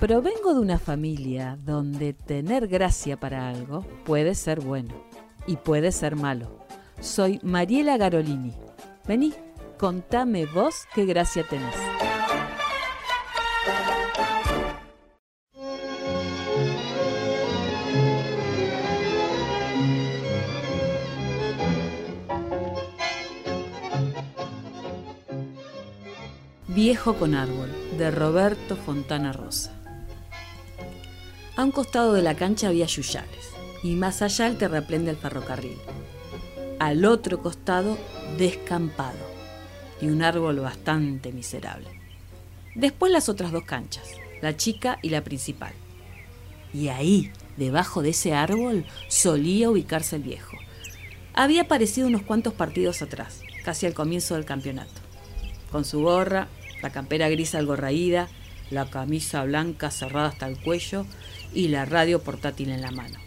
[0.00, 4.94] Provengo de una familia donde tener gracia para algo puede ser bueno
[5.46, 6.66] y puede ser malo.
[7.00, 8.54] Soy Mariela Garolini.
[9.06, 9.34] Vení,
[9.76, 12.07] contame vos qué gracia tenés.
[26.80, 29.72] Viejo con árbol, de Roberto Fontana Rosa.
[31.56, 33.50] A un costado de la cancha había yuyales,
[33.82, 35.76] y más allá el terraplén del ferrocarril.
[36.78, 37.98] Al otro costado,
[38.38, 39.18] descampado,
[40.00, 41.88] y un árbol bastante miserable.
[42.76, 45.72] Después las otras dos canchas, la chica y la principal.
[46.72, 50.56] Y ahí, debajo de ese árbol, solía ubicarse el viejo.
[51.34, 55.00] Había aparecido unos cuantos partidos atrás, casi al comienzo del campeonato.
[55.72, 56.46] Con su gorra,
[56.82, 58.28] la campera gris algo raída,
[58.70, 61.06] la camisa blanca cerrada hasta el cuello
[61.54, 63.18] y la radio portátil en la mano.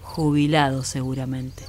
[0.00, 1.64] Jubilado seguramente.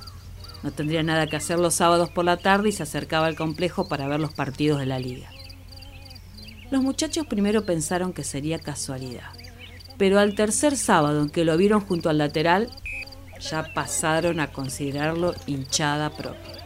[0.64, 3.88] No tendría nada que hacer los sábados por la tarde y se acercaba al complejo
[3.88, 5.30] para ver los partidos de la liga.
[6.72, 9.30] Los muchachos primero pensaron que sería casualidad,
[9.97, 12.70] pero al tercer sábado en que lo vieron junto al lateral,
[13.40, 16.65] ya pasaron a considerarlo hinchada propia.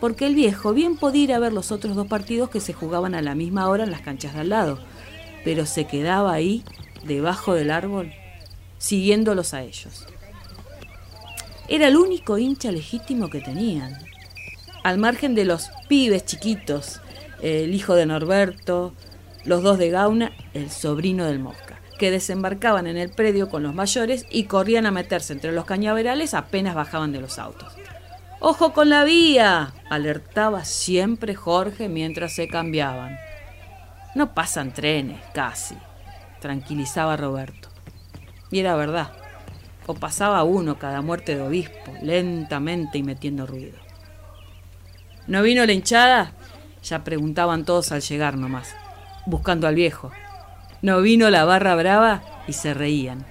[0.00, 3.14] Porque el viejo bien podía ir a ver los otros dos partidos que se jugaban
[3.14, 4.78] a la misma hora en las canchas de al lado,
[5.44, 6.64] pero se quedaba ahí
[7.04, 8.12] debajo del árbol,
[8.78, 10.06] siguiéndolos a ellos.
[11.68, 13.96] Era el único hincha legítimo que tenían.
[14.84, 17.00] Al margen de los pibes chiquitos,
[17.42, 18.92] el hijo de Norberto,
[19.44, 23.74] los dos de Gauna, el sobrino del Mosca, que desembarcaban en el predio con los
[23.74, 27.72] mayores y corrían a meterse entre los cañaverales apenas bajaban de los autos.
[28.40, 29.72] ¡Ojo con la vía!
[29.88, 33.18] alertaba siempre Jorge mientras se cambiaban.
[34.14, 35.76] No pasan trenes, casi
[36.40, 37.68] tranquilizaba Roberto.
[38.50, 39.12] Y era verdad.
[39.86, 43.78] O pasaba uno cada muerte de obispo, lentamente y metiendo ruido.
[45.26, 46.32] ¿No vino la hinchada?
[46.82, 48.74] Ya preguntaban todos al llegar nomás,
[49.26, 50.12] buscando al viejo.
[50.82, 52.22] ¿No vino la barra brava?
[52.46, 53.26] Y se reían.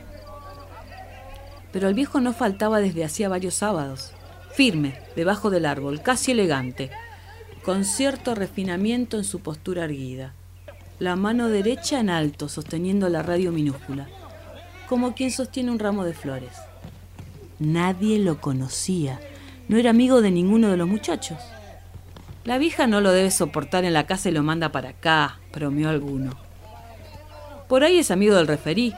[1.72, 4.12] Pero el viejo no faltaba desde hacía varios sábados,
[4.56, 6.92] firme, debajo del árbol, casi elegante,
[7.64, 10.34] con cierto refinamiento en su postura erguida
[11.00, 14.08] la mano derecha en alto, sosteniendo la radio minúscula,
[14.88, 16.54] como quien sostiene un ramo de flores.
[17.60, 19.20] Nadie lo conocía,
[19.68, 21.38] no era amigo de ninguno de los muchachos.
[22.46, 25.90] La vieja no lo debe soportar en la casa y lo manda para acá, bromeó
[25.90, 26.38] alguno.
[27.68, 28.94] Por ahí es amigo del referí,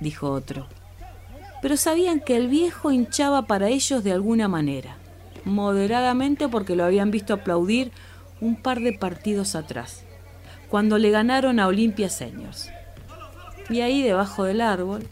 [0.00, 0.68] dijo otro.
[1.66, 4.98] Pero sabían que el viejo hinchaba para ellos de alguna manera,
[5.44, 7.90] moderadamente porque lo habían visto aplaudir
[8.40, 10.04] un par de partidos atrás
[10.68, 12.70] cuando le ganaron a Olimpia Seniors.
[13.68, 15.08] Y ahí debajo del árbol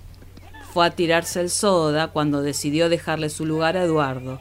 [0.73, 4.39] fue a tirarse el soda cuando decidió dejarle su lugar a Eduardo,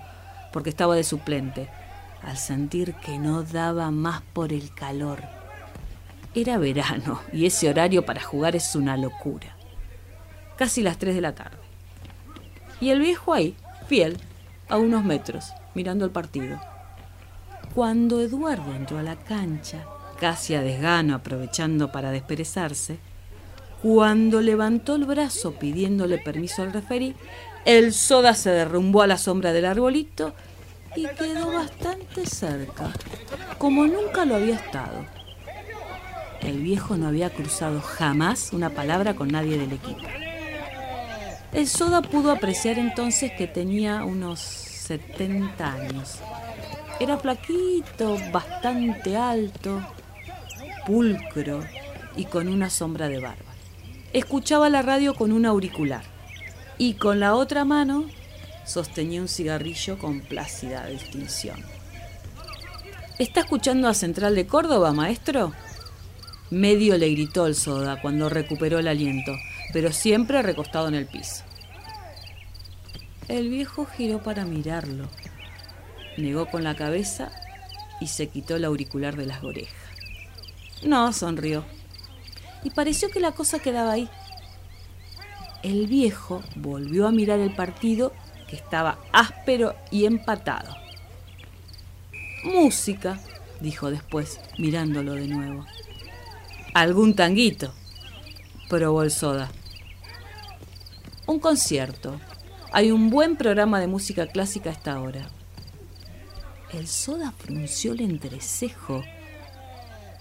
[0.51, 1.67] porque estaba de suplente,
[2.21, 5.23] al sentir que no daba más por el calor.
[6.35, 9.57] Era verano y ese horario para jugar es una locura.
[10.57, 11.62] Casi las 3 de la tarde.
[12.83, 13.55] Y el viejo ahí,
[13.87, 14.17] fiel,
[14.67, 16.59] a unos metros, mirando el partido.
[17.73, 19.85] Cuando Eduardo entró a la cancha,
[20.19, 22.99] casi a desgano aprovechando para desperezarse,
[23.81, 27.15] cuando levantó el brazo pidiéndole permiso al referí,
[27.63, 30.33] el soda se derrumbó a la sombra del arbolito
[30.93, 32.91] y quedó bastante cerca,
[33.59, 35.05] como nunca lo había estado.
[36.41, 40.01] El viejo no había cruzado jamás una palabra con nadie del equipo.
[41.53, 46.17] El soda pudo apreciar entonces que tenía unos 70 años.
[46.99, 49.85] Era flaquito, bastante alto,
[50.87, 51.63] pulcro
[52.15, 53.53] y con una sombra de barba.
[54.13, 56.03] Escuchaba la radio con un auricular
[56.79, 58.05] y con la otra mano
[58.65, 61.63] sostenía un cigarrillo con plácida distinción.
[63.19, 65.53] ¿Está escuchando a Central de Córdoba, maestro?
[66.49, 69.33] Medio le gritó el soda cuando recuperó el aliento,
[69.71, 71.43] pero siempre recostado en el piso.
[73.27, 75.07] El viejo giró para mirarlo,
[76.17, 77.31] negó con la cabeza
[77.99, 79.83] y se quitó el auricular de las orejas.
[80.83, 81.63] No, sonrió.
[82.63, 84.09] Y pareció que la cosa quedaba ahí.
[85.63, 88.13] El viejo volvió a mirar el partido
[88.49, 90.75] que estaba áspero y empatado.
[92.43, 93.19] Música,
[93.61, 95.65] dijo después, mirándolo de nuevo.
[96.73, 97.73] Algún tanguito,
[98.69, 99.51] probó el soda.
[101.27, 102.19] Un concierto.
[102.71, 105.27] Hay un buen programa de música clásica a esta hora.
[106.71, 109.03] El soda frunció el entrecejo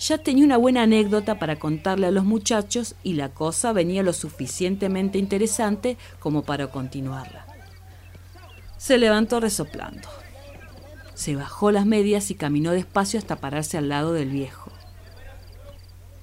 [0.03, 4.13] ya tenía una buena anécdota para contarle a los muchachos y la cosa venía lo
[4.13, 7.47] suficientemente interesante como para continuarla.
[8.79, 10.09] Se levantó resoplando.
[11.15, 14.72] Se bajó las medias y caminó despacio hasta pararse al lado del viejo.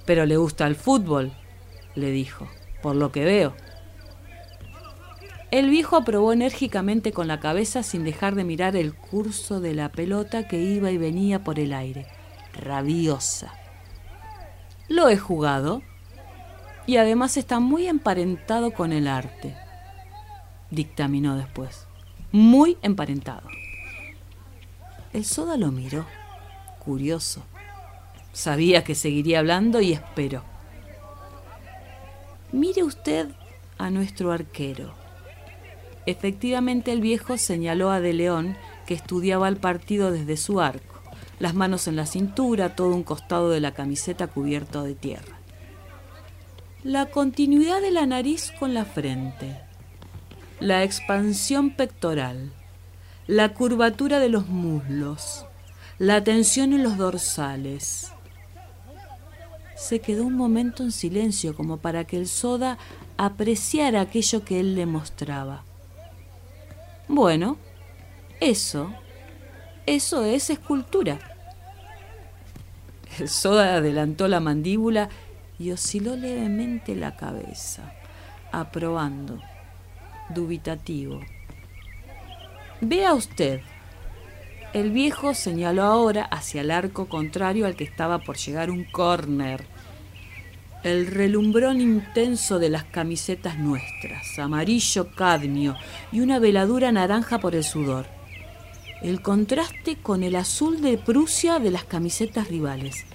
[0.09, 1.31] Pero le gusta el fútbol,
[1.93, 2.47] le dijo,
[2.81, 3.53] por lo que veo.
[5.51, 9.89] El viejo aprobó enérgicamente con la cabeza sin dejar de mirar el curso de la
[9.89, 12.07] pelota que iba y venía por el aire,
[12.53, 13.53] rabiosa.
[14.87, 15.83] Lo he jugado
[16.87, 19.55] y además está muy emparentado con el arte,
[20.71, 21.85] dictaminó después.
[22.31, 23.47] Muy emparentado.
[25.13, 26.07] El soda lo miró,
[26.79, 27.43] curioso.
[28.33, 30.43] Sabía que seguiría hablando y esperó.
[32.51, 33.27] Mire usted
[33.77, 34.93] a nuestro arquero.
[36.05, 40.99] Efectivamente el viejo señaló a De León que estudiaba el partido desde su arco,
[41.37, 45.37] las manos en la cintura, todo un costado de la camiseta cubierto de tierra.
[46.83, 49.59] La continuidad de la nariz con la frente,
[50.59, 52.51] la expansión pectoral,
[53.27, 55.45] la curvatura de los muslos,
[55.99, 58.11] la tensión en los dorsales.
[59.79, 62.77] Se quedó un momento en silencio como para que el soda
[63.17, 65.63] apreciara aquello que él le mostraba.
[67.07, 67.57] Bueno,
[68.41, 68.93] eso,
[69.85, 71.17] eso es escultura.
[73.17, 75.07] El soda adelantó la mandíbula
[75.57, 77.93] y osciló levemente la cabeza,
[78.51, 79.39] aprobando,
[80.29, 81.21] dubitativo.
[82.81, 83.61] Vea usted.
[84.73, 89.65] El viejo señaló ahora hacia el arco contrario al que estaba por llegar un córner
[90.83, 95.75] el relumbrón intenso de las camisetas nuestras, amarillo cadmio
[96.11, 98.05] y una veladura naranja por el sudor.
[99.01, 103.05] El contraste con el azul de Prusia de las camisetas rivales.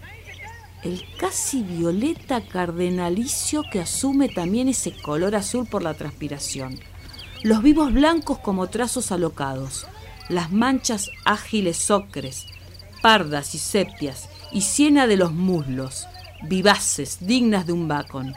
[0.83, 6.79] El casi violeta cardenalicio que asume también ese color azul por la transpiración.
[7.43, 9.87] Los vivos blancos como trazos alocados.
[10.29, 12.47] Las manchas ágiles ocres,
[13.03, 16.07] pardas y sepias y siena de los muslos
[16.43, 18.35] vivaces, dignas de un bacon.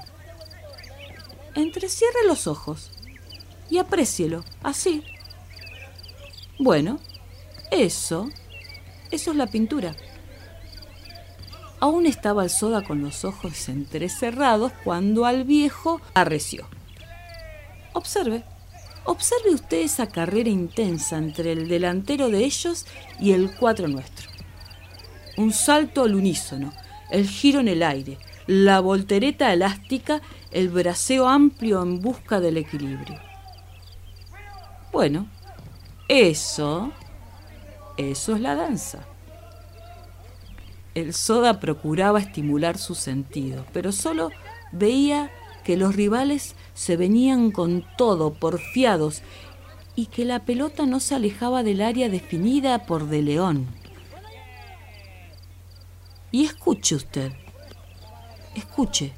[1.55, 2.91] Entrecierre los ojos
[3.69, 5.03] y aprécielo, así.
[6.59, 6.99] Bueno,
[7.71, 8.29] eso,
[9.11, 9.95] eso es la pintura.
[11.79, 16.67] Aún estaba el soda con los ojos entrecerrados cuando al viejo arreció.
[17.93, 18.43] Observe,
[19.07, 22.85] observe usted esa carrera intensa entre el delantero de ellos
[23.19, 24.29] y el cuatro nuestro.
[25.37, 26.73] Un salto al unísono,
[27.09, 28.17] el giro en el aire,
[28.47, 30.21] la voltereta elástica,
[30.51, 33.19] el braceo amplio en busca del equilibrio.
[34.91, 35.27] Bueno,
[36.07, 36.91] eso,
[37.97, 39.05] eso es la danza.
[40.95, 44.31] El soda procuraba estimular su sentido, pero solo
[44.71, 45.31] veía
[45.67, 49.21] que los rivales se venían con todo, porfiados,
[49.97, 53.67] y que la pelota no se alejaba del área definida por De León.
[56.31, 57.33] Y escuche usted,
[58.55, 59.11] escuche.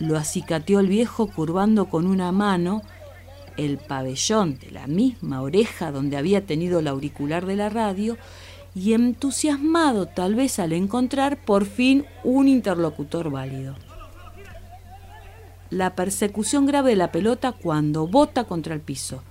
[0.00, 2.82] Lo acicateó el viejo curvando con una mano
[3.56, 8.16] el pabellón de la misma oreja donde había tenido el auricular de la radio
[8.74, 13.76] y entusiasmado tal vez al encontrar por fin un interlocutor válido.
[15.70, 19.22] La persecución grave de la pelota cuando bota contra el piso,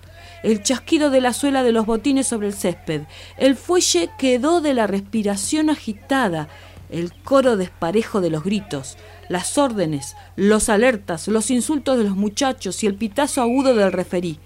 [0.43, 3.03] el chasquido de la suela de los botines sobre el césped,
[3.37, 6.47] el fuelle quedó de la respiración agitada,
[6.89, 8.97] el coro desparejo de los gritos,
[9.29, 14.39] las órdenes, los alertas, los insultos de los muchachos y el pitazo agudo del referí.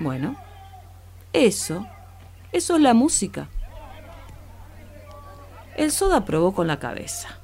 [0.00, 0.36] Bueno,
[1.32, 1.86] eso,
[2.52, 3.48] eso es la música.
[5.76, 7.38] El soda probó con la cabeza.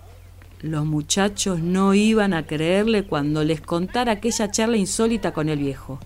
[0.65, 6.01] Los muchachos no iban a creerle cuando les contara aquella charla insólita con el viejo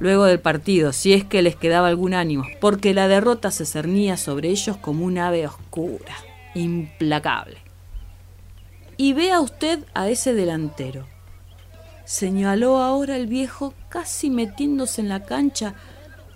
[0.00, 4.18] luego del partido, si es que les quedaba algún ánimo, porque la derrota se cernía
[4.18, 6.14] sobre ellos como un ave oscura,
[6.54, 7.56] implacable.
[8.98, 11.06] Y vea usted a ese delantero.
[12.04, 15.74] Señaló ahora el viejo casi metiéndose en la cancha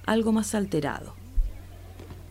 [0.06, 1.19] algo más alterado.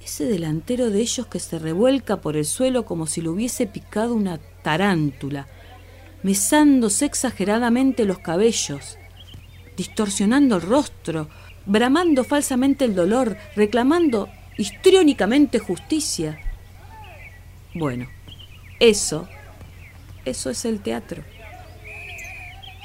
[0.04, 4.16] Ese delantero de ellos que se revuelca por el suelo como si lo hubiese picado
[4.16, 5.48] una tarántula,
[6.24, 8.98] mesándose exageradamente los cabellos,
[9.78, 11.30] distorsionando el rostro,
[11.66, 16.40] bramando falsamente el dolor, reclamando histriónicamente justicia.
[17.74, 18.08] Bueno,
[18.80, 19.28] eso,
[20.26, 21.24] eso es el teatro.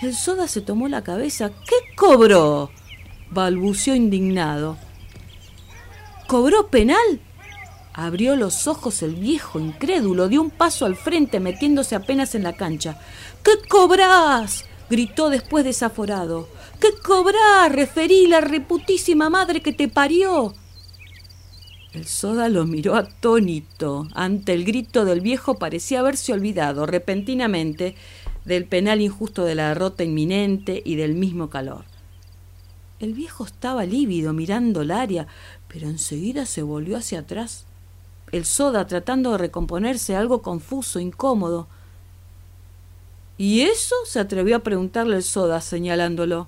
[0.03, 1.51] El soda se tomó la cabeza.
[1.51, 2.71] ¿Qué cobró?
[3.31, 4.77] balbuceó indignado.
[6.27, 7.21] ¿Cobró penal?
[7.93, 12.55] Abrió los ojos el viejo incrédulo, dio un paso al frente metiéndose apenas en la
[12.55, 12.99] cancha.
[13.43, 14.65] ¿Qué cobrás?
[14.91, 16.49] gritó después desaforado.
[16.81, 17.71] ¿Qué cobrás?
[17.71, 20.55] Referí la reputísima madre que te parió.
[21.93, 24.09] El soda lo miró atónito.
[24.15, 27.95] Ante el grito del viejo parecía haberse olvidado repentinamente
[28.45, 31.85] del penal injusto de la derrota inminente y del mismo calor.
[32.99, 35.27] El viejo estaba lívido mirando el área,
[35.75, 37.65] pero enseguida se volvió hacia atrás.
[38.31, 41.67] El soda tratando de recomponerse, algo confuso, incómodo.
[43.39, 43.97] ¿Y eso?
[44.07, 46.47] se atrevió a preguntarle el soda, señalándolo.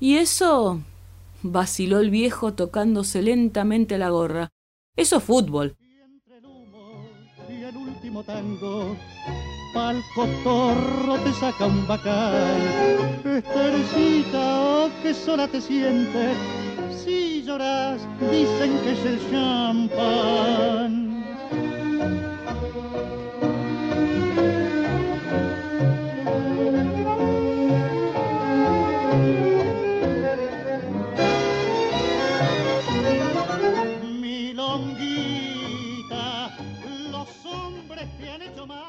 [0.00, 0.80] ¿Y eso?
[1.42, 4.48] vaciló el viejo tocándose lentamente la gorra.
[4.96, 5.76] Eso es fútbol.
[5.78, 7.04] Y entre el humo
[7.50, 8.96] y el último tango,
[9.74, 12.58] pa'l cotorro te saca un bacán.
[13.22, 16.36] Estercita, oh, que sola te sientes,
[16.92, 21.08] si lloras, dicen que es el champán.
[34.88, 36.26] Milonguita,
[37.10, 38.88] los hombres te han hecho mal.